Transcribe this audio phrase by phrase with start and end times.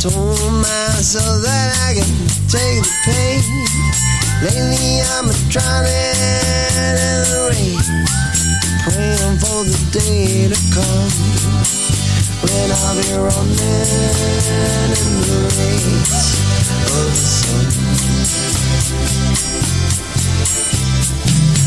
[0.00, 2.08] Told myself that I can
[2.48, 3.44] take the pain.
[4.40, 6.96] Lately I'm drowning in
[7.28, 7.76] the rain,
[8.80, 11.12] praying for the day to come
[12.40, 13.60] when I'll be running
[14.48, 16.16] in the rays
[16.96, 17.68] of the sun.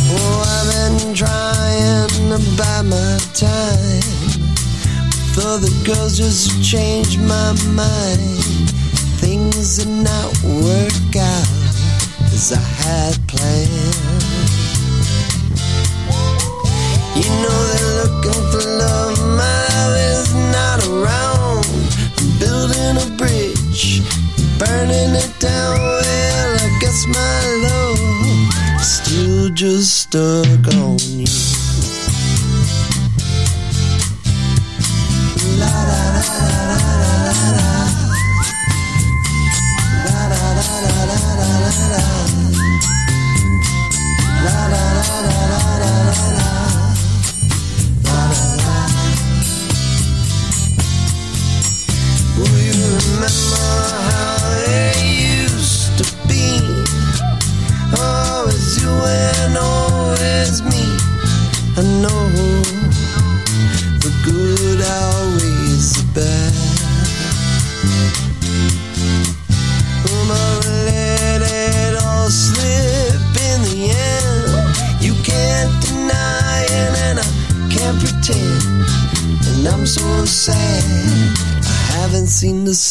[0.09, 4.32] Oh, I've been trying to buy my time.
[5.35, 8.69] Though the girls just changed my mind,
[9.17, 11.49] things did not work out
[12.31, 14.23] as I had planned.
[17.17, 21.65] You know they're looking for love, mine is not around.
[22.19, 24.01] I'm building a bridge,
[24.59, 25.79] burning it down.
[25.79, 31.42] Well, I guess my love is still just stuck on you.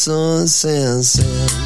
[0.05, 1.62] Sun set.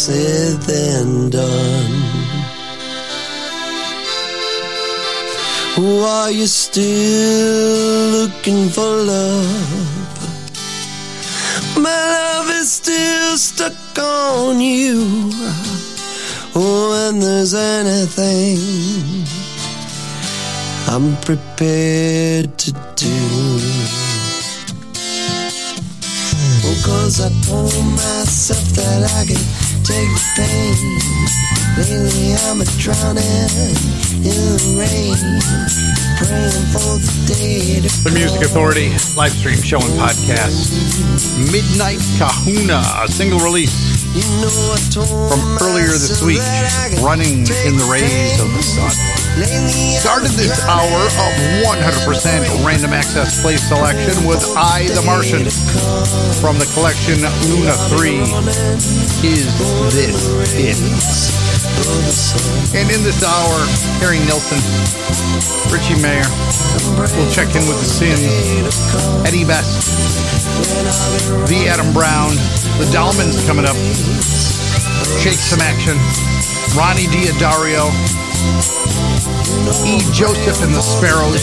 [0.00, 1.96] Said than done.
[6.22, 10.18] Are you still looking for love?
[11.76, 15.30] My love is still stuck on you.
[16.54, 18.56] Oh, and there's anything
[20.88, 23.18] I'm prepared to do.
[26.64, 30.74] Oh, cause I told myself that I could take the pain.
[31.76, 33.74] Lately I'm a drowning
[34.22, 35.16] in the rain,
[36.18, 38.42] praying for the day The Music.
[38.42, 40.70] Authority live stream show and podcast.
[41.50, 46.42] Midnight Kahuna, a single release From earlier this week,
[47.00, 48.90] running in the the rays of the sun.
[50.00, 55.48] Started this hour of 100% random access play selection with I the Martian
[56.40, 57.20] from the collection
[57.54, 58.18] Luna 3.
[59.22, 59.46] Is
[59.94, 61.49] this it?
[62.74, 63.56] And in this hour,
[63.98, 64.58] Harry Nilsson,
[65.72, 66.24] Richie Mayer,
[67.16, 68.22] we'll check in with the Sins,
[69.26, 69.90] Eddie Best,
[71.48, 72.30] the Adam Brown,
[72.78, 73.76] the Dahlmans coming up,
[75.18, 75.98] Shake Some Action,
[76.78, 77.90] Ronnie D'Addario,
[79.86, 79.98] E.
[80.12, 81.42] Joseph and the Sparrows,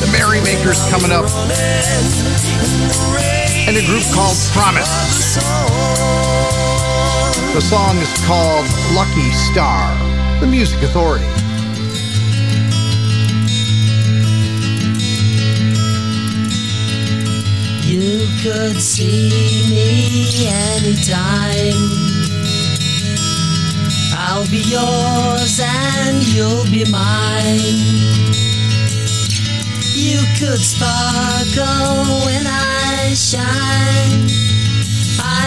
[0.00, 1.26] the Merrymakers coming up,
[3.68, 6.39] and a group called Promise.
[7.52, 8.64] The song is called
[8.94, 9.92] Lucky Star,
[10.38, 11.26] the Music Authority.
[17.82, 21.74] You could see me anytime.
[24.16, 27.80] I'll be yours and you'll be mine.
[29.96, 34.59] You could sparkle when I shine.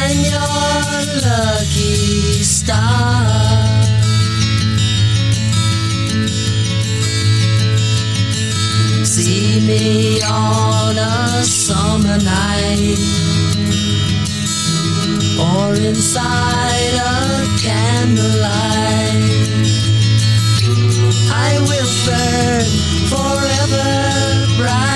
[0.06, 0.42] I'm your
[1.24, 3.24] lucky star.
[9.06, 13.00] See me on a summer night
[15.40, 19.24] or inside a candlelight.
[21.32, 22.68] I will burn
[23.08, 23.88] forever
[24.58, 24.93] bright.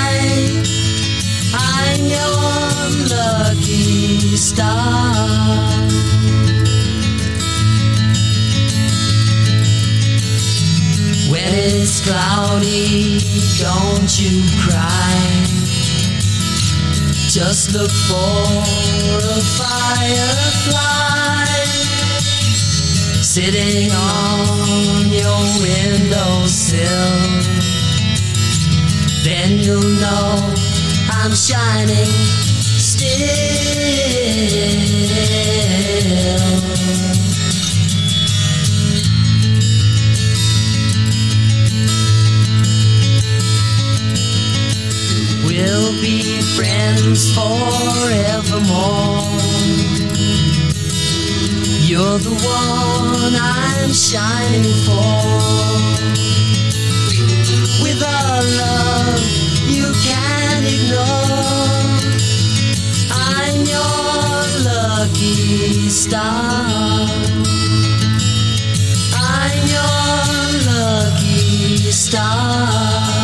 [12.07, 13.19] Cloudy,
[13.59, 15.13] don't you cry.
[17.27, 18.41] Just look for
[19.17, 20.87] a firefly
[23.21, 27.13] sitting on your windowsill.
[29.23, 30.53] Then you'll know
[31.11, 32.46] I'm shining
[53.97, 55.47] shining for.
[57.81, 59.46] With our love,
[65.97, 67.07] star.
[69.15, 73.16] I'm your lucky star.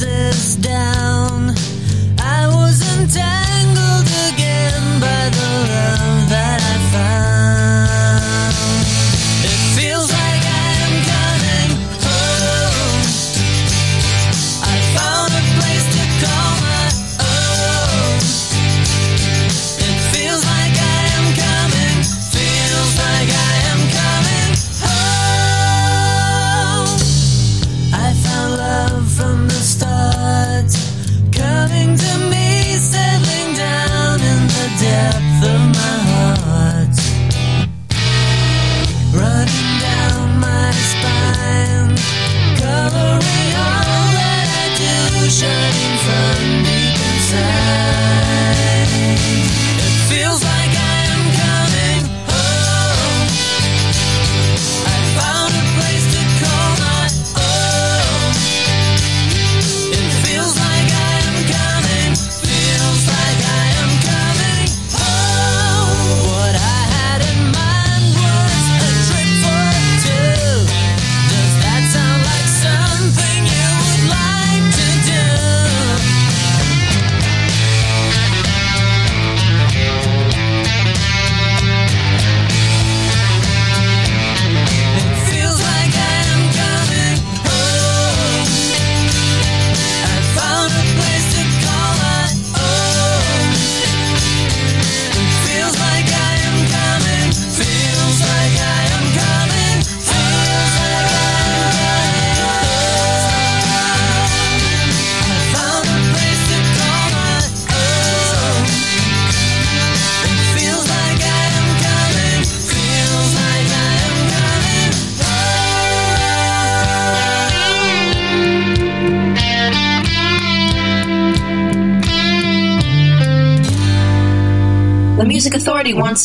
[0.00, 1.19] Defenses down,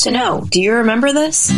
[0.05, 0.45] to know.
[0.51, 1.49] Do you remember this?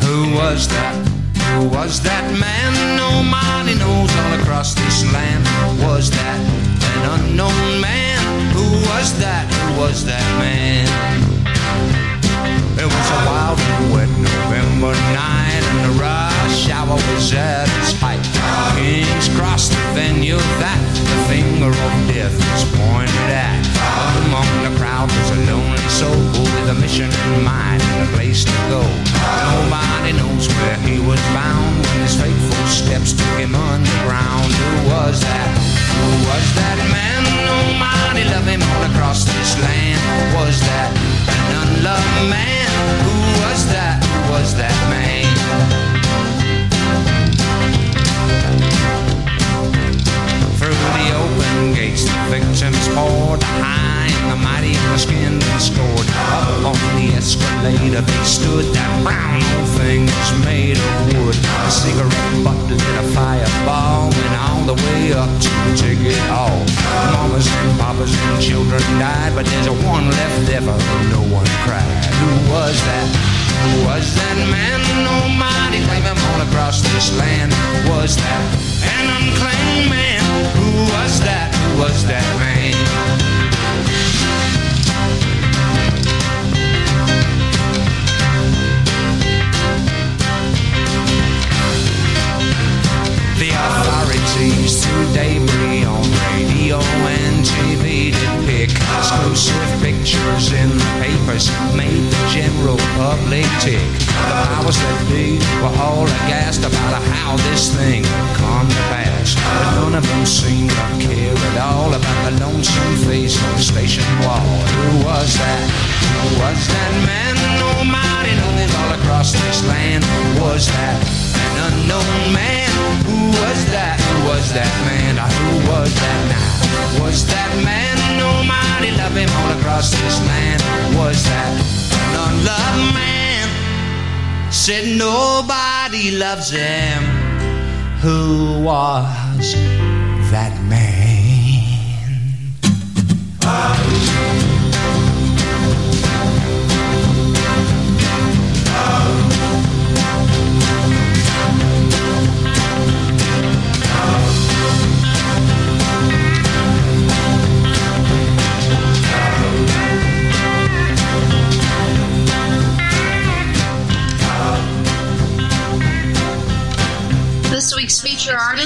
[0.00, 0.94] Who was that?
[1.52, 2.72] Who was that man?
[2.96, 5.44] Nobody knows all across this land.
[5.84, 6.40] Was that
[6.96, 8.24] an unknown man?
[8.56, 9.44] Who was that?
[9.52, 10.88] Who was that man?
[12.80, 17.68] It was a wild and wet November night, and the rush hour was at
[19.34, 23.64] Across the venue that the finger of death is pointed at.
[24.28, 28.44] Among the crowd there's a lonely soul with a mission in mind and a place
[28.44, 28.84] to go.
[29.48, 34.52] Nobody knows where he was bound when his fateful steps took him underground.
[34.52, 35.48] Who was that?
[35.96, 37.31] Who was that man?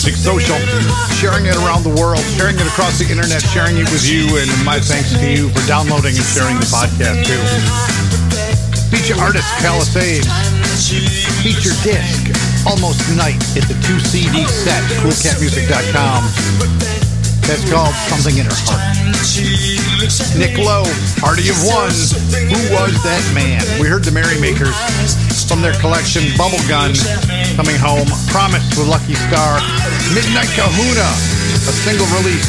[0.00, 0.56] Music social,
[1.20, 4.48] sharing it around the world, sharing it across the internet, sharing it with you, and
[4.64, 7.36] my thanks to you for downloading and sharing the podcast too.
[8.88, 10.24] Feature artist Palisade,
[11.44, 12.32] feature disc
[12.64, 16.24] Almost Night at the 2 CD set, coolcatmusic.com.
[17.44, 18.80] That's called Something in Her Heart.
[20.40, 20.88] Nick Lowe,
[21.20, 21.92] Party of One.
[22.48, 23.60] Who was that man?
[23.76, 24.72] We heard the Merrymakers
[25.50, 26.94] from their collection Bubblegun
[27.58, 28.06] coming home.
[28.30, 29.58] Promise with Lucky Star.
[30.14, 31.10] Midnight Kahuna,
[31.66, 32.46] a single release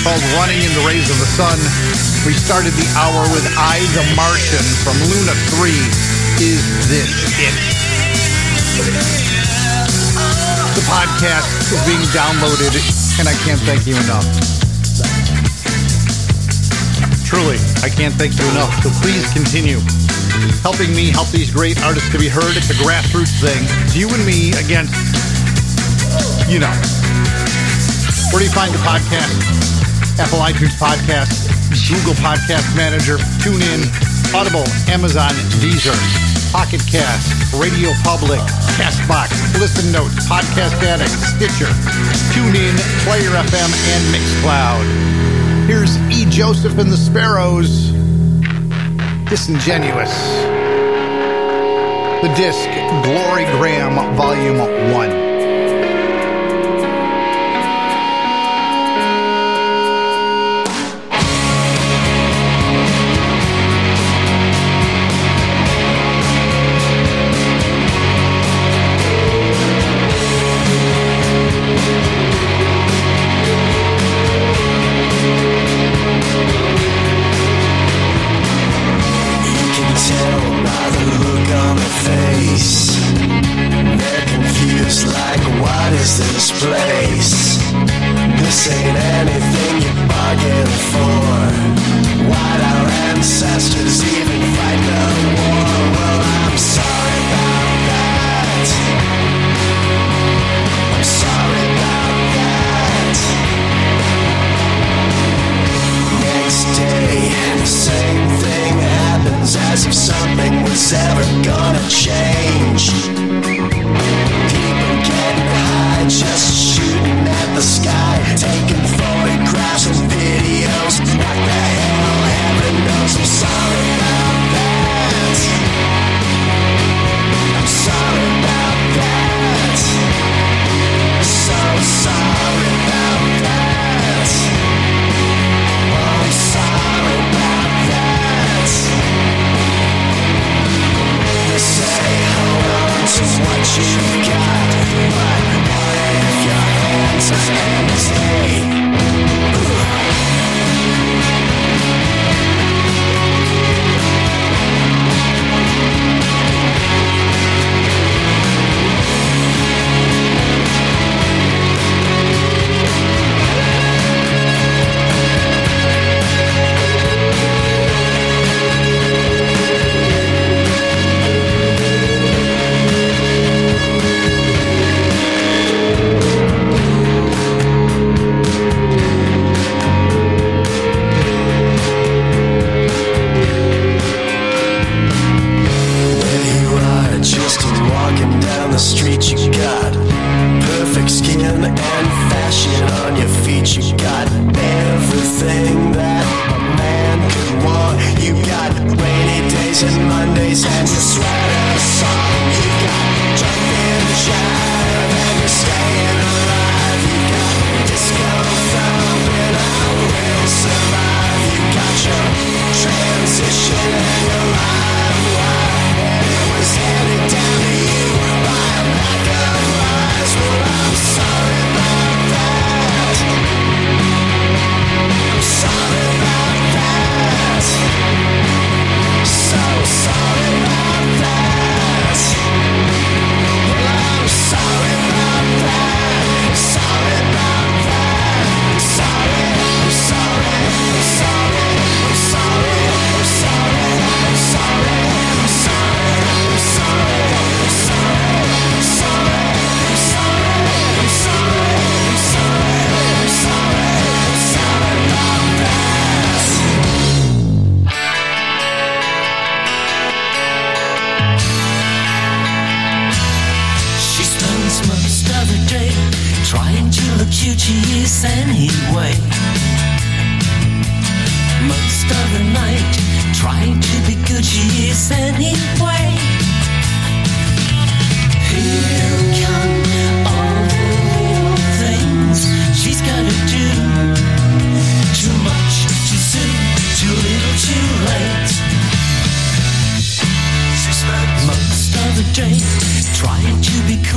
[0.00, 1.60] called Running in the Rays of the Sun.
[2.24, 5.68] We started the hour with I the Martian from Luna 3.
[6.40, 7.56] Is this it?
[10.72, 12.72] The podcast is being downloaded,
[13.20, 14.24] and I can't thank you enough.
[17.28, 18.72] Truly, I can't thank you enough.
[18.80, 19.76] So please continue
[20.62, 22.56] helping me help these great artists to be heard.
[22.56, 23.62] It's a grassroots thing.
[23.84, 24.94] It's you and me against,
[26.48, 26.72] you know.
[28.32, 29.36] Where do you find the podcast?
[30.20, 31.48] Apple iTunes Podcast,
[31.88, 33.88] Google Podcast Manager, TuneIn,
[34.34, 35.96] Audible, Amazon, Deezer,
[36.52, 38.40] Pocket Cast, Radio Public,
[38.76, 41.72] Castbox, Listen Notes, Podcast Addict, Stitcher,
[42.32, 44.84] TuneIn, Player FM, and Mixcloud.
[45.66, 46.26] Here's E.
[46.28, 47.91] Joseph and the Sparrows.
[49.32, 50.12] Disingenuous.
[52.20, 52.68] The disc,
[53.02, 54.58] Glory Graham, Volume
[54.92, 55.21] 1.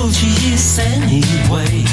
[0.05, 1.83] Portuguese anyway.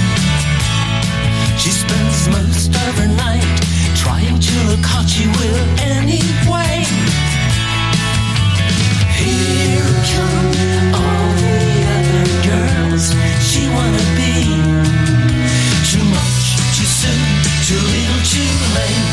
[1.57, 3.61] She spends most of her night
[3.96, 6.85] trying to look hot, she will anyway.
[9.16, 11.64] Here come all the
[11.96, 13.05] other girls
[13.40, 14.44] she wanna be.
[15.88, 16.44] Too much,
[16.77, 17.25] too soon,
[17.64, 19.12] too little, too late.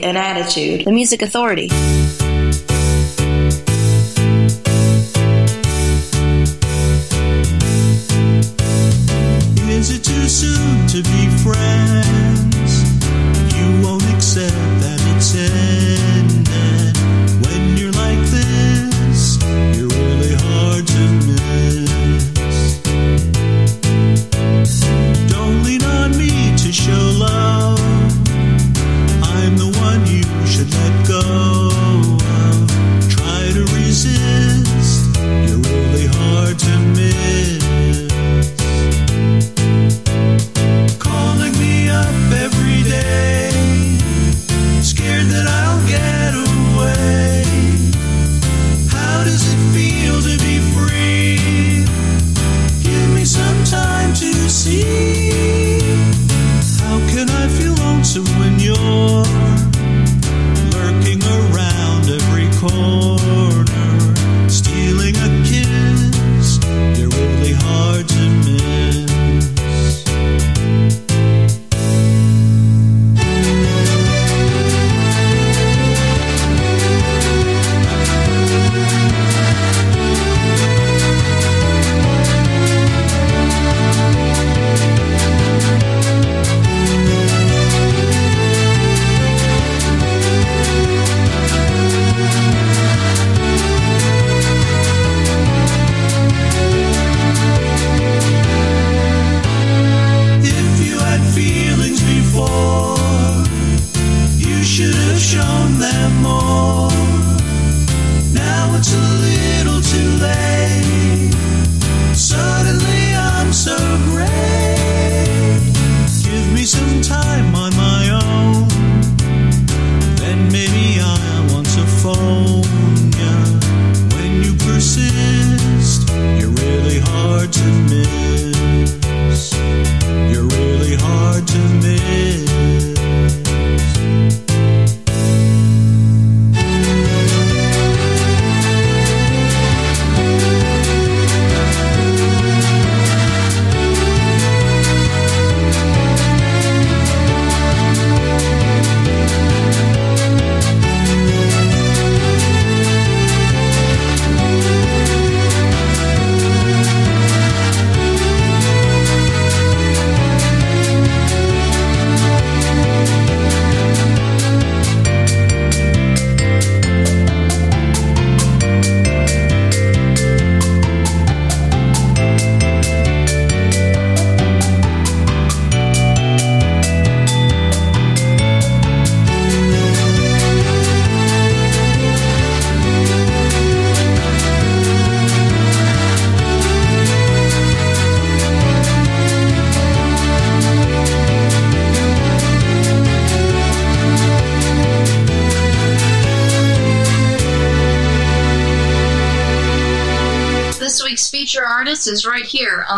[0.00, 0.84] Radio with an attitude.
[0.84, 1.68] The Music Authority.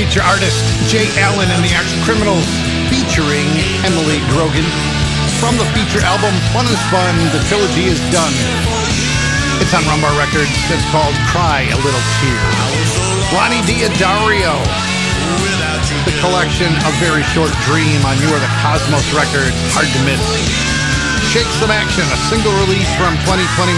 [0.00, 2.48] Feature artist Jay Allen and the Arch Criminals
[2.88, 3.44] featuring
[3.84, 4.64] Emily Grogan.
[5.36, 8.32] From the feature album Fun is Fun, the trilogy is done.
[9.60, 10.56] It's on Rumbar Records.
[10.72, 12.40] It's called Cry a Little Tear.
[13.36, 14.56] Ronnie D'Addario.
[16.08, 19.52] The collection A Very Short Dream on You Are the Cosmos Records.
[19.76, 20.24] Hard to miss.
[21.28, 23.76] Shake Some Action, a single release from 2021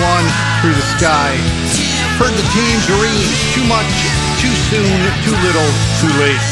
[0.62, 1.91] through the sky.
[2.20, 3.92] Heard the Tangerines, too much,
[4.38, 6.44] too soon, too little, too late.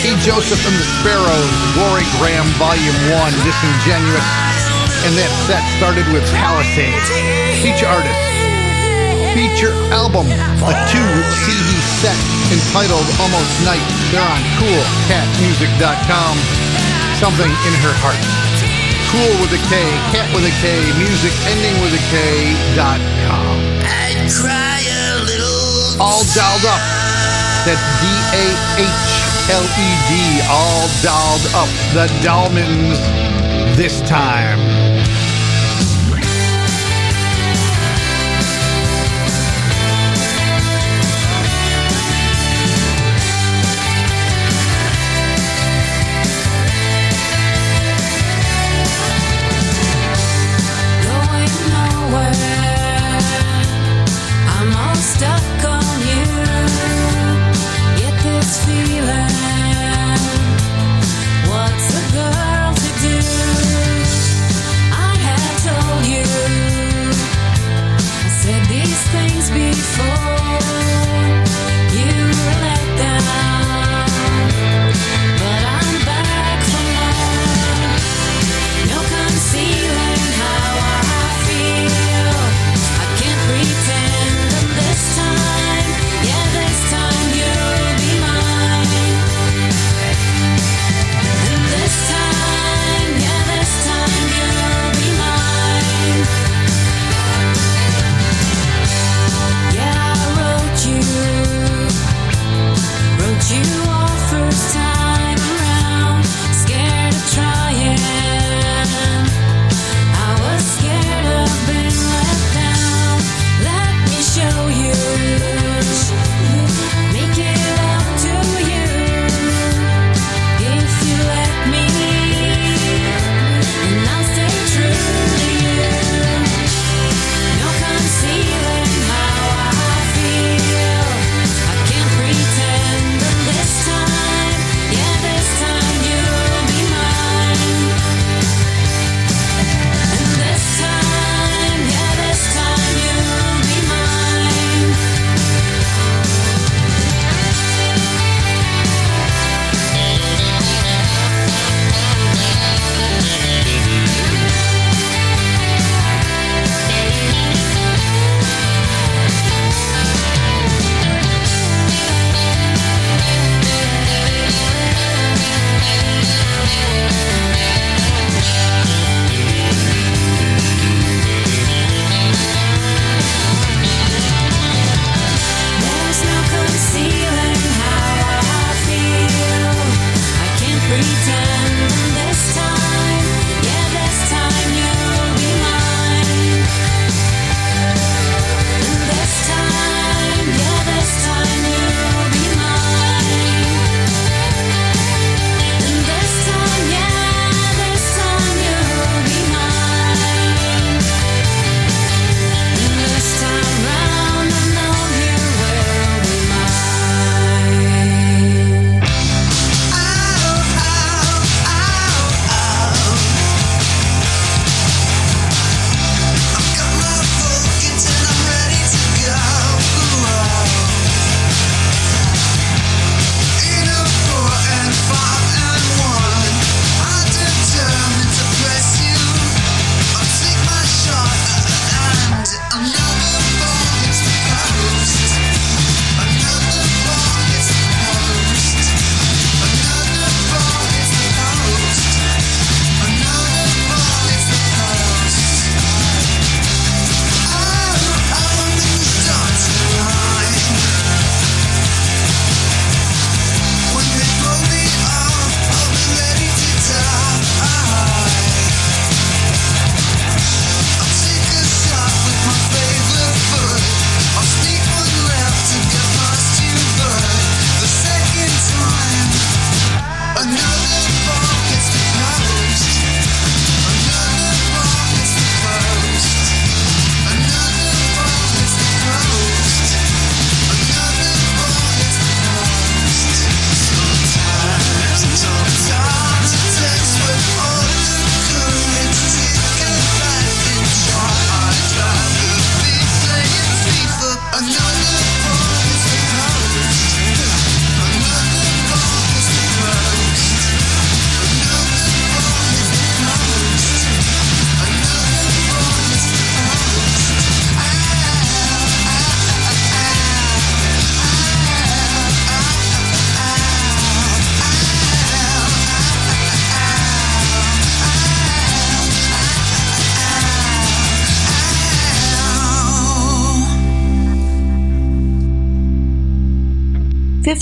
[0.00, 0.16] E.
[0.24, 4.28] Joseph and the Sparrows, Glory Graham, Volume 1, Disingenuous.
[5.04, 7.04] And that set started with Palisade.
[7.60, 8.24] Feature artist.
[9.36, 11.10] Feature album, a two
[11.44, 11.70] CD
[12.00, 12.16] set
[12.48, 13.84] entitled Almost Night.
[14.10, 16.34] They're on coolcatmusic.com.
[17.20, 18.20] Something in her heart.
[19.14, 19.78] Cool with a K,
[20.16, 22.18] cat with a K, music ending with a K
[22.74, 23.69] dot com.
[26.00, 26.80] All dolled up.
[27.66, 28.46] That's D A
[28.80, 29.12] H
[29.50, 30.40] L E D.
[30.48, 31.68] All dolled up.
[31.92, 32.98] The Dahlmans
[33.76, 34.89] this time.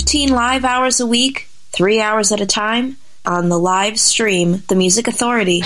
[0.09, 2.97] 15 live hours a week, three hours at a time,
[3.27, 5.61] on the live stream, The Music Authority.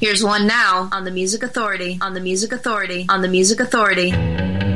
[0.00, 1.98] Here's one now on the Music Authority.
[2.00, 3.04] On the Music Authority.
[3.10, 4.69] On the Music Authority.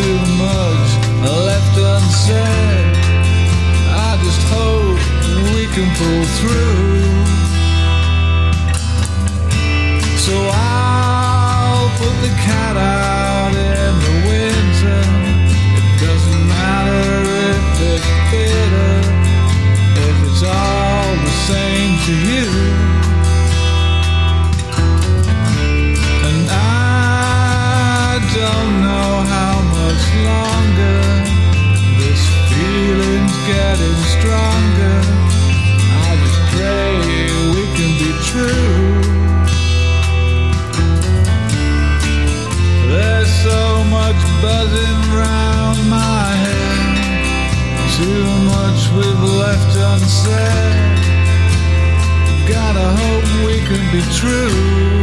[0.00, 0.90] too much
[1.46, 2.96] left unsaid.
[4.08, 5.00] I just hope
[5.54, 7.10] we can pull through.
[10.26, 13.09] So I'll put the cat out.
[34.20, 35.00] stronger.
[36.04, 36.40] I just
[37.56, 38.68] we can be true.
[42.92, 46.96] There's so much buzzing round my head,
[47.96, 50.98] too much we've left unsaid.
[52.46, 54.99] Gotta hope we can be true.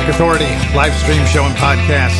[0.00, 2.16] Music Authority live stream show and podcast.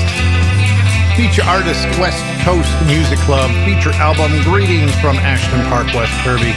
[1.16, 3.49] Feature artist West Coast Music Club.
[3.64, 6.53] Feature album Greetings from Ashton Park, West Kirby.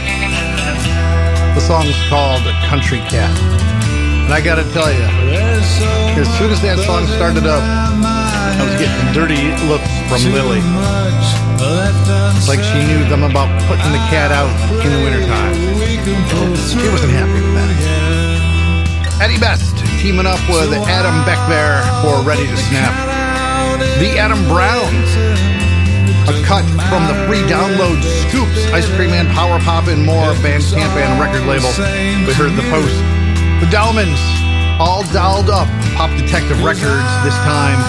[1.55, 3.31] The song's called Country Cat.
[4.27, 4.99] And I gotta tell you,
[6.19, 10.59] As soon as that song started up, I was getting dirty looks from Lily.
[12.35, 14.51] It's Like she knew them about putting the cat out
[14.83, 15.55] in the wintertime.
[16.67, 19.23] She wasn't happy with that.
[19.23, 19.72] Eddie Best
[20.03, 22.91] teaming up with Adam Beckbear for Ready to Snap.
[24.03, 25.07] The Adam Browns.
[26.27, 30.91] A cut from the free download Scoops, Ice Cream Man, Power Pop, and more Bandcamp
[30.99, 31.71] and record label.
[32.27, 32.99] We heard the post.
[33.63, 34.19] The Dahlmans,
[34.77, 35.71] all dolled up.
[35.95, 37.79] Pop Detective Records this time.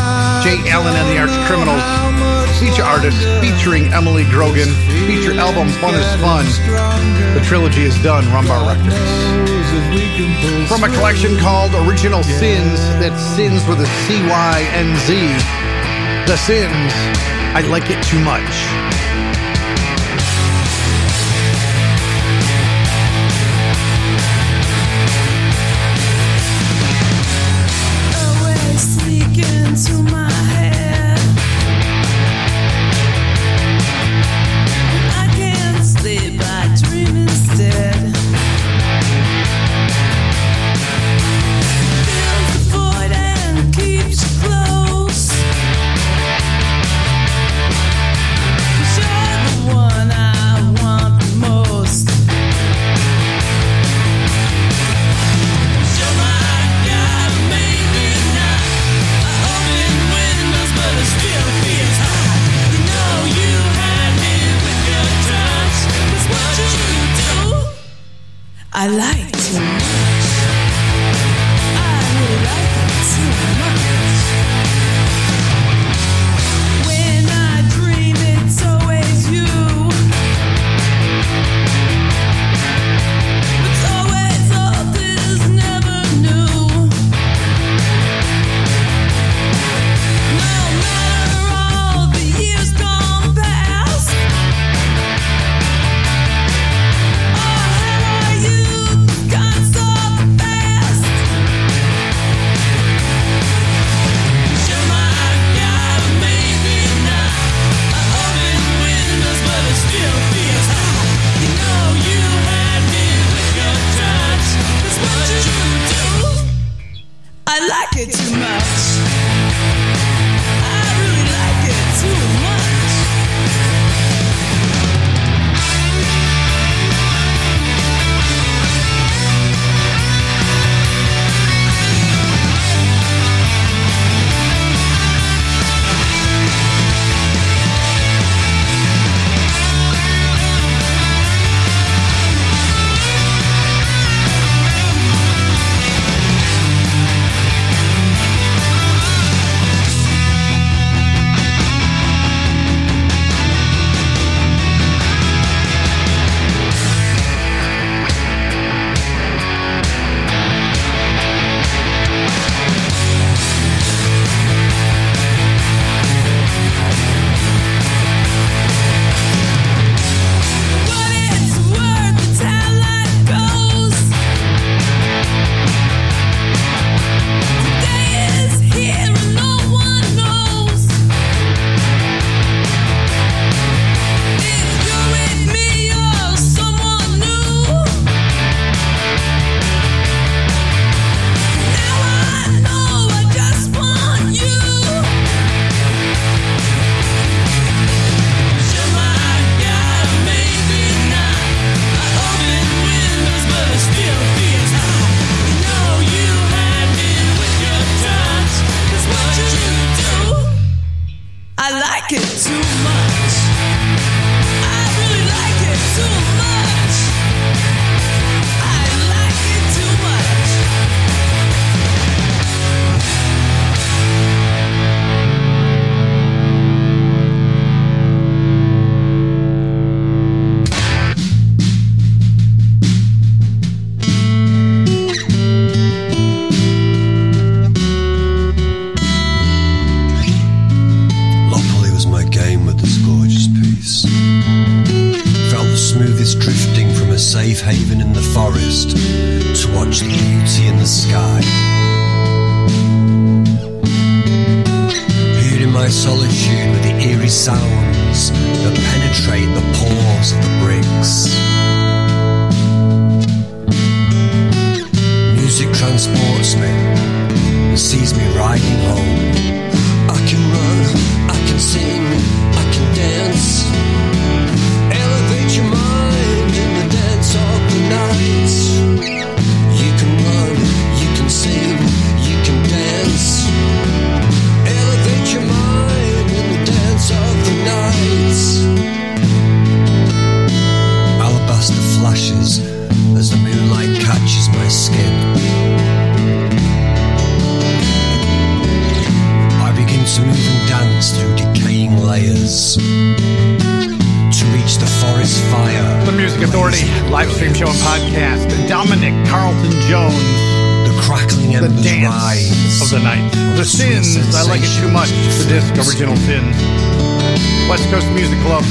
[0.47, 2.14] Jay Allen and the Arch Criminals.
[2.65, 4.71] Feature artist featuring Emily Grogan.
[5.07, 6.47] Feature album Fun is Fun.
[7.35, 8.25] The trilogy is done.
[8.33, 8.97] Rumbar Records.
[10.67, 15.12] From a collection called Original Sins, that sins with a C Y N Z.
[16.25, 16.95] The Sins,
[17.53, 18.84] I like it too much.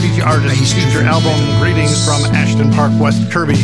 [0.04, 1.32] Feature artist, feature album.
[1.64, 3.56] Greetings from Ashton Park, West Kirby.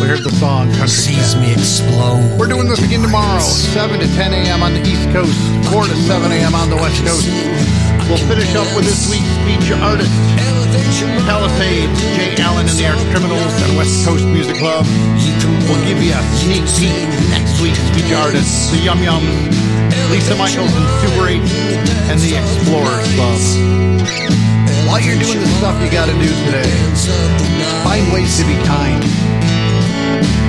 [0.00, 1.44] We heard the song Country Sees Cat.
[1.44, 2.24] me explode.
[2.40, 4.64] We're doing this again tomorrow, 7 to 10 a.m.
[4.64, 5.36] on the East Coast,
[5.68, 6.56] 4 to 7 a.m.
[6.56, 7.28] on the West Coast.
[8.08, 10.08] We'll finish up with this week's feature artist,
[11.28, 14.88] Palisades, Jay Allen and the Archcriminals at West Coast Music Club.
[15.68, 16.96] We'll give you a sneak peek
[17.28, 19.28] next week's feature artists, the Yum Yums,
[20.08, 21.36] Lisa Mychols and Super 8,
[22.08, 24.39] and the Explorers Club.
[24.90, 26.66] While you're doing the stuff you gotta do today,
[27.86, 29.04] find ways to be kind.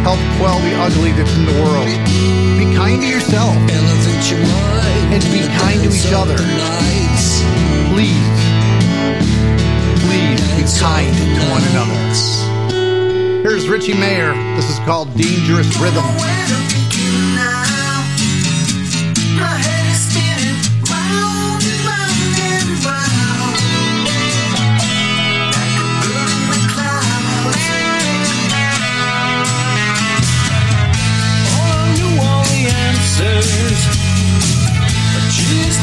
[0.01, 1.85] Help quell the ugly that's in the world.
[2.57, 3.53] Be kind to yourself
[5.13, 6.37] and be kind to each other.
[6.81, 7.45] Please,
[10.09, 12.01] please be kind to one another.
[13.43, 14.33] Here's Richie Mayer.
[14.55, 16.03] This is called Dangerous Rhythm.
[33.41, 35.77] But she's